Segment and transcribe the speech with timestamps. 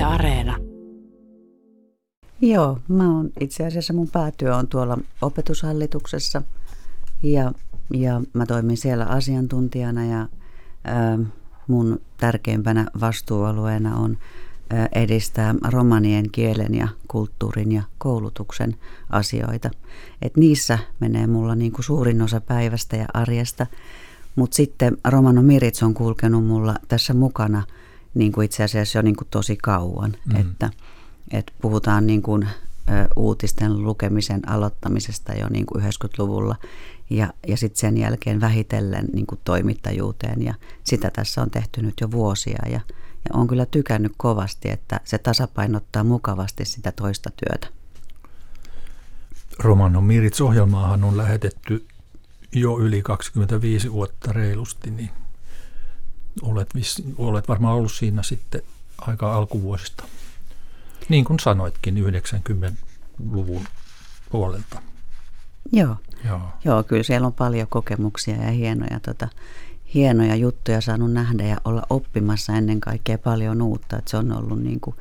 [0.00, 0.56] Yle Areena.
[2.40, 6.42] Joo, mä oon itse asiassa mun päätyö on tuolla opetushallituksessa
[7.22, 7.52] ja,
[7.94, 10.28] ja mä toimin siellä asiantuntijana ja
[10.84, 11.18] ää,
[11.66, 14.18] mun tärkeimpänä vastuualueena on
[14.70, 18.76] ää, edistää romanien kielen ja kulttuurin ja koulutuksen
[19.10, 19.70] asioita.
[20.22, 23.66] Et niissä menee mulla niinku suurin osa päivästä ja arjesta,
[24.36, 27.62] mutta sitten Romano Mirits on kulkenut mulla tässä mukana
[28.14, 30.40] niin kuin itse asiassa jo niin kuin tosi kauan, mm.
[30.40, 30.70] että,
[31.30, 32.48] että puhutaan niin kuin,
[33.16, 36.56] uutisten lukemisen aloittamisesta jo niin kuin 90-luvulla
[37.10, 41.94] ja, ja sitten sen jälkeen vähitellen niin kuin toimittajuuteen ja sitä tässä on tehty nyt
[42.00, 42.80] jo vuosia ja,
[43.28, 47.66] ja on kyllä tykännyt kovasti, että se tasapainottaa mukavasti sitä toista työtä.
[49.58, 51.86] Romano Mirits-ohjelmaahan on lähetetty
[52.52, 55.10] jo yli 25 vuotta reilusti, niin
[56.42, 58.62] olet, vis, olet varmaan ollut siinä sitten
[58.98, 60.04] aika alkuvuosista.
[61.08, 63.64] Niin kuin sanoitkin, 90-luvun
[64.30, 64.82] puolelta.
[65.72, 65.96] Joo.
[66.24, 66.40] Joo.
[66.64, 69.28] Joo, kyllä siellä on paljon kokemuksia ja hienoja, tota,
[69.94, 73.98] hienoja juttuja saanut nähdä ja olla oppimassa ennen kaikkea paljon uutta.
[73.98, 74.96] Että se on ollut niin kuin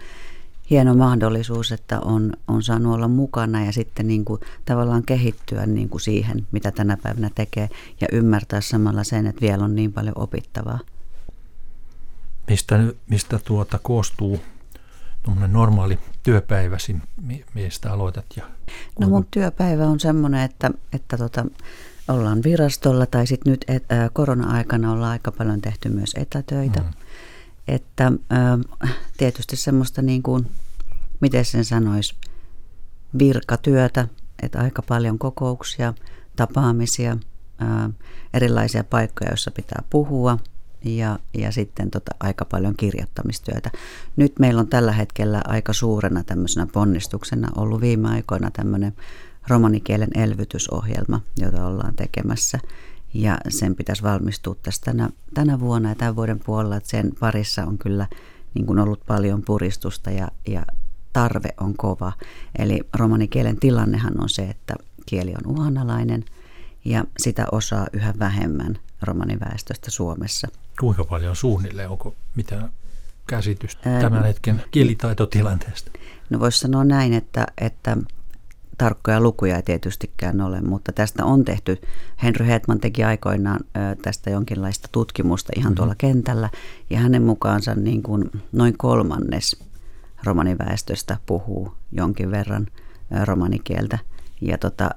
[0.70, 5.90] hieno mahdollisuus, että on, on saanut olla mukana ja sitten niin kuin tavallaan kehittyä niin
[5.90, 7.70] kuin siihen, mitä tänä päivänä tekee
[8.02, 10.80] ja ymmärtää samalla sen, että vielä on niin paljon opittavaa.
[12.50, 14.40] Mistä, mistä tuota koostuu
[15.48, 16.96] normaali työpäiväsi,
[17.54, 18.26] mistä aloitat?
[18.36, 18.44] Ja
[19.00, 21.46] no mun työpäivä on semmoinen, että, että tota,
[22.08, 26.80] ollaan virastolla tai sitten nyt et, ä, korona-aikana ollaan aika paljon tehty myös etätöitä.
[26.80, 26.90] Mm.
[27.68, 28.12] Että ä,
[29.18, 30.52] tietysti semmoista niin kuin,
[31.20, 32.16] miten sen sanoisi,
[33.20, 34.08] virkatyötä,
[34.44, 35.94] että aika paljon kokouksia,
[36.36, 37.12] tapaamisia,
[37.62, 37.90] ä,
[38.34, 40.38] erilaisia paikkoja, joissa pitää puhua–
[40.86, 43.72] ja, ja sitten tota, aika paljon kirjoittamistyötä.
[44.16, 48.94] Nyt meillä on tällä hetkellä aika suurena tämmöisenä ponnistuksena ollut viime aikoina tämmöinen
[49.48, 52.60] romanikielen elvytysohjelma, jota ollaan tekemässä.
[53.14, 57.66] Ja sen pitäisi valmistua tässä tänä, tänä vuonna ja tämän vuoden puolella, että sen parissa
[57.66, 58.08] on kyllä
[58.54, 60.66] niin kuin ollut paljon puristusta ja, ja
[61.14, 62.14] tarve on kova.
[62.58, 66.26] Eli romanikielen tilannehan on se, että kieli on uhanalainen
[66.86, 70.48] ja sitä osaa yhä vähemmän romaniväestöstä Suomessa–
[70.80, 71.90] Kuinka paljon suunnilleen?
[71.90, 72.70] Onko mitään
[73.28, 75.92] käsitystä tämän hetken kielitaitotilanteesta?
[76.30, 77.98] No voisi sanoa näin, että, että
[78.78, 81.82] tarkkoja lukuja ei tietystikään ole, mutta tästä on tehty,
[82.24, 83.60] Henry Hetman teki aikoinaan
[84.02, 85.76] tästä jonkinlaista tutkimusta ihan mm-hmm.
[85.76, 86.50] tuolla kentällä,
[86.90, 89.64] ja hänen mukaansa niin kuin noin kolmannes
[90.24, 92.68] romaniväestöstä puhuu jonkin verran
[93.24, 94.00] romanikieltä,
[94.42, 94.90] ja tota,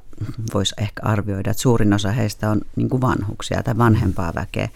[0.54, 4.69] voisi ehkä arvioida, että suurin osa heistä on niin kuin vanhuksia tai vanhempaa väkeä,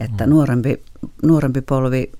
[0.00, 0.30] että mm.
[0.30, 0.82] nuorempi,
[1.22, 2.12] nuorempi polvi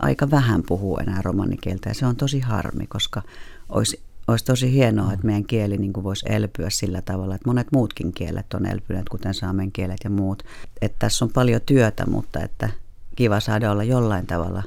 [0.00, 3.22] aika vähän puhuu enää romanikieltä ja se on tosi harmi, koska
[3.68, 5.14] olisi, olisi tosi hienoa, mm.
[5.14, 9.08] että meidän kieli niin kuin voisi elpyä sillä tavalla, että monet muutkin kielet on elpyneet,
[9.08, 10.42] kuten saamen kielet ja muut.
[10.82, 12.70] Että tässä on paljon työtä, mutta että
[13.16, 14.62] kiva saada olla jollain tavalla,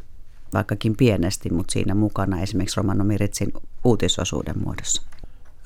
[0.54, 3.54] vaikkakin pienesti, mutta siinä mukana esimerkiksi Romano Miritsin
[3.84, 5.02] uutisosuuden muodossa.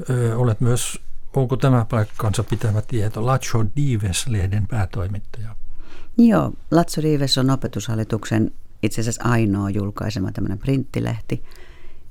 [0.10, 1.00] Öö, olet myös,
[1.36, 5.56] onko tämä paikkansa pitävä tieto, Lacho Dives-lehden päätoimittaja?
[6.18, 8.52] Joo, Latso Riives on opetushallituksen
[8.84, 11.44] itse asiassa ainoa julkaisema tämmöinen printtilehti.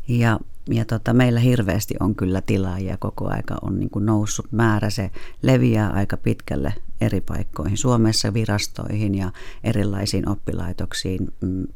[0.09, 4.91] Ja, ja tota, meillä hirveästi on kyllä tilaajia koko aika on niin kuin noussut määrä.
[4.91, 5.10] Se
[5.42, 9.32] leviää aika pitkälle eri paikkoihin, Suomessa virastoihin ja
[9.64, 11.66] erilaisiin oppilaitoksiin, mm,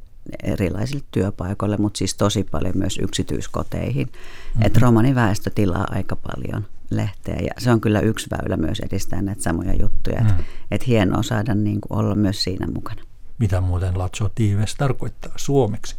[0.42, 4.06] erilaisille työpaikoille, mutta siis tosi paljon myös yksityiskoteihin.
[4.06, 4.62] Mm-hmm.
[4.62, 6.66] Että romaniväestö tilaa aika paljon
[6.96, 10.20] lehteä ja se on kyllä yksi väylä myös edistää näitä samoja juttuja.
[10.20, 10.28] Mm.
[10.28, 13.02] Että et hienoa saada niin kuin olla myös siinä mukana.
[13.38, 15.96] Mitä muuten Latso Dives tarkoittaa suomeksi?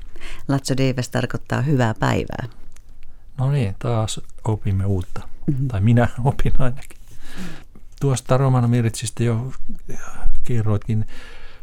[0.48, 2.48] Latso Dives tarkoittaa hyvää päivää.
[3.38, 5.22] No niin, taas opimme uutta.
[5.48, 5.68] Mm-hmm.
[5.68, 6.98] Tai minä opin ainakin.
[8.02, 9.54] Tuosta Romano Miritsistä jo
[10.44, 11.06] kerroitkin,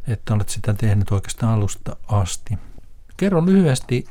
[0.06, 2.58] että olet sitä tehnyt oikeastaan alusta asti.
[3.16, 4.04] Kerro lyhyesti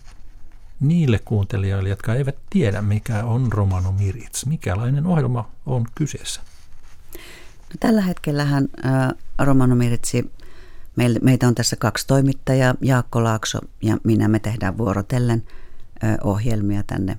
[0.79, 4.45] niille kuuntelijoille, jotka eivät tiedä, mikä on Romano Mirits.
[4.45, 6.41] Mikälainen ohjelma on kyseessä?
[7.69, 9.13] No, tällä hetkellähän ä,
[9.45, 10.31] Romano Miritsi,
[11.21, 15.43] meitä on tässä kaksi toimittajaa, Jaakko Laakso ja minä, me tehdään vuorotellen
[16.03, 17.17] ä, ohjelmia tänne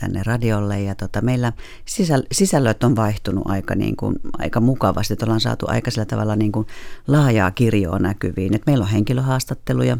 [0.00, 1.52] tänne radiolle ja tota, meillä
[1.86, 6.36] sisäl- sisällöt on vaihtunut aika, niin kuin, aika mukavasti, että ollaan saatu aika sillä tavalla
[6.36, 6.66] niin kuin
[7.06, 8.54] laajaa kirjoa näkyviin.
[8.54, 9.98] Et meillä on henkilöhaastatteluja,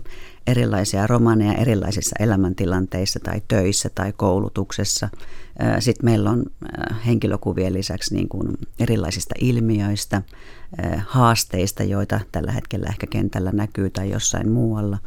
[0.49, 5.09] erilaisia romaneja erilaisissa elämäntilanteissa tai töissä tai koulutuksessa.
[5.79, 6.43] Sitten meillä on
[7.07, 10.23] henkilökuvien lisäksi niin kuin erilaisista ilmiöistä,
[11.07, 14.99] haasteista, joita tällä hetkellä ehkä kentällä näkyy tai jossain muualla.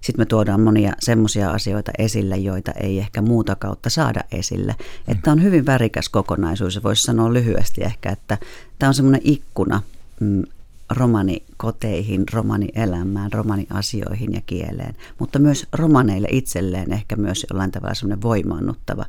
[0.00, 4.74] sitten me tuodaan monia semmoisia asioita esille, joita ei ehkä muuta kautta saada esille.
[5.08, 8.38] Että on hyvin värikäs kokonaisuus ja voisi sanoa lyhyesti ehkä, että
[8.78, 9.82] tämä on semmoinen ikkuna
[10.20, 10.42] mm,
[10.90, 19.04] romanikoteihin, romanielämään, romaniasioihin ja kieleen, mutta myös romaneille itselleen ehkä myös jollain tavalla semmoinen voimaannuttava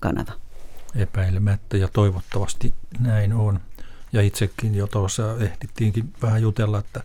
[0.00, 0.32] kanava.
[0.94, 3.60] Epäilemättä ja toivottavasti näin on.
[4.12, 7.02] Ja itsekin jo tuossa ehdittiinkin vähän jutella, että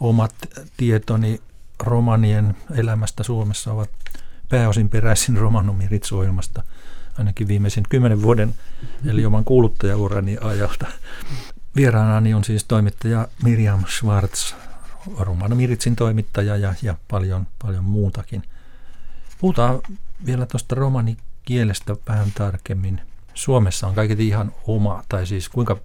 [0.00, 0.34] omat
[0.76, 1.40] tietoni
[1.82, 3.90] romanien elämästä Suomessa ovat
[4.48, 6.62] pääosin peräisin romanomiritsoilmasta
[7.18, 8.54] ainakin viimeisen kymmenen vuoden,
[9.06, 10.86] eli oman kuuluttajaurani ajalta.
[11.76, 14.54] Vieraanani on siis toimittaja Miriam Schwartz,
[15.18, 18.42] Romano Miritsin toimittaja ja, ja paljon, paljon muutakin.
[19.40, 19.80] Puhutaan
[20.26, 23.00] vielä tuosta romanikielestä vähän tarkemmin.
[23.34, 25.76] Suomessa on kaiketi ihan oma, tai siis kuinka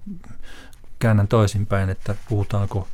[1.00, 2.88] käännän toisinpäin, että puhutaanko,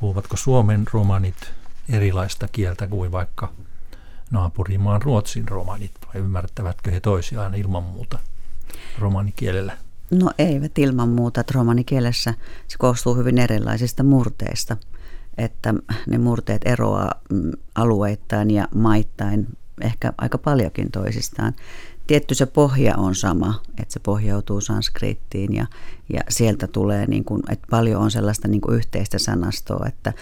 [0.00, 1.52] puhuvatko Suomen romanit
[1.88, 3.52] erilaista kieltä kuin vaikka
[4.30, 8.18] naapurimaan Ruotsin romanit, vai ymmärtävätkö he toisiaan ilman muuta
[8.98, 9.76] romanikielellä?
[10.10, 12.34] No eivät ilman muuta, että romanikielessä
[12.68, 14.76] se koostuu hyvin erilaisista murteista,
[15.38, 15.74] että
[16.06, 19.46] ne murteet eroaa mm, alueittain ja maittain
[19.80, 21.54] ehkä aika paljonkin toisistaan.
[22.06, 25.66] Tietty se pohja on sama, että se pohjautuu sanskriittiin ja,
[26.12, 30.12] ja sieltä tulee, niin kuin, että paljon on sellaista niin kuin yhteistä sanastoa, että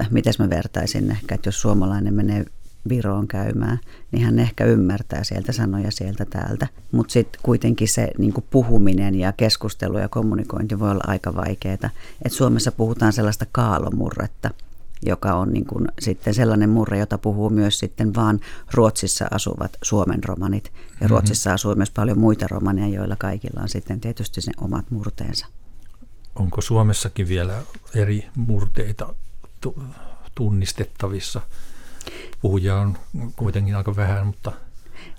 [0.00, 2.44] äh, miten mä vertaisin ehkä, että jos suomalainen menee
[2.88, 3.78] Viroon käymään,
[4.12, 6.66] niin hän ehkä ymmärtää sieltä sanoja sieltä täältä.
[6.92, 11.90] Mutta sitten kuitenkin se niin puhuminen ja keskustelu ja kommunikointi voi olla aika vaikeaa.
[12.24, 14.50] Et Suomessa puhutaan sellaista kaalomurretta,
[15.06, 18.40] joka on niin kuin sitten sellainen murre, jota puhuu myös sitten vaan
[18.74, 20.64] Ruotsissa asuvat Suomen romanit.
[20.64, 21.08] Ja mm-hmm.
[21.08, 25.46] Ruotsissa asuu myös paljon muita romaneja, joilla kaikilla on sitten tietysti ne omat murteensa.
[26.34, 27.62] Onko Suomessakin vielä
[27.94, 29.14] eri murteita
[30.34, 31.40] tunnistettavissa?
[32.42, 32.98] Puhujia on
[33.36, 34.52] kuitenkin aika vähän, mutta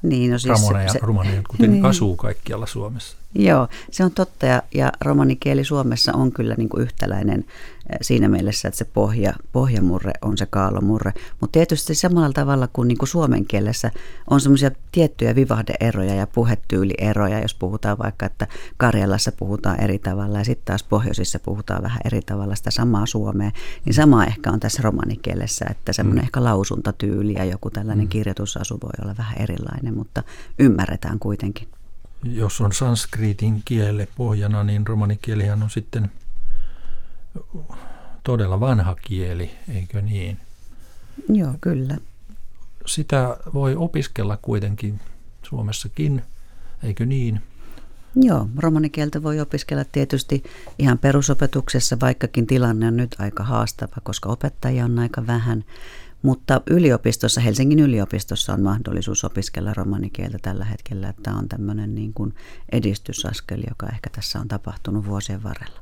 [0.02, 1.86] niin, no siis Ramona ja se, romaneja kuitenkin niin.
[1.86, 3.18] asuu kaikkialla Suomessa.
[3.36, 7.46] Joo, se on totta ja, ja romanikieli Suomessa on kyllä niin kuin yhtäläinen
[8.02, 11.14] siinä mielessä, että se pohja, pohjamurre on se kaalomurre.
[11.42, 13.92] Mutta tietysti samalla tavalla kuin, niin kuin suomen kielessä
[14.30, 18.48] on semmoisia tiettyjä vivahdeeroja ja puhetyylieroja, jos puhutaan vaikka, että
[18.78, 23.52] Karjalassa puhutaan eri tavalla ja sitten taas pohjoisissa puhutaan vähän eri tavalla sitä samaa suomea,
[23.86, 26.26] niin sama ehkä on tässä romanikielessä, että semmoinen mm.
[26.26, 28.10] ehkä lausuntatyyli ja joku tällainen mm.
[28.10, 30.24] kirjoitusasu voi olla vähän erilainen, mutta
[30.60, 31.68] ymmärretään kuitenkin.
[32.24, 36.12] Jos on sanskriitin kiele pohjana, niin romanikielihän on sitten
[38.24, 40.40] todella vanha kieli, eikö niin?
[41.30, 41.98] Joo, kyllä.
[42.86, 45.00] Sitä voi opiskella kuitenkin
[45.44, 46.22] Suomessakin,
[46.84, 47.42] eikö niin?
[48.16, 50.44] Joo, romanikieltä voi opiskella tietysti
[50.80, 55.64] ihan perusopetuksessa, vaikkakin tilanne on nyt aika haastava, koska opettajia on aika vähän.
[56.22, 61.14] Mutta yliopistossa, Helsingin yliopistossa on mahdollisuus opiskella romanikieltä tällä hetkellä.
[61.24, 62.34] Tämä on tämmöinen niin kuin
[62.72, 65.82] edistysaskel, joka ehkä tässä on tapahtunut vuosien varrella.